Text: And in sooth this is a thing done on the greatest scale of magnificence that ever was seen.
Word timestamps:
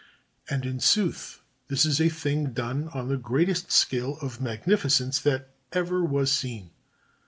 And 0.49 0.65
in 0.65 0.79
sooth 0.79 1.43
this 1.67 1.85
is 1.85 2.01
a 2.01 2.09
thing 2.09 2.53
done 2.53 2.87
on 2.89 3.07
the 3.07 3.17
greatest 3.17 3.71
scale 3.71 4.17
of 4.17 4.41
magnificence 4.41 5.19
that 5.19 5.49
ever 5.73 6.03
was 6.03 6.31
seen. 6.31 6.71